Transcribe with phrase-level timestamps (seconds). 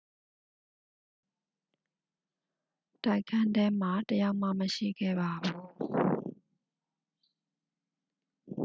[3.05, 8.59] တိုက်ခန်းထဲမှာ တစ် ယောက်မှ မရှိခဲ့ပါဘူး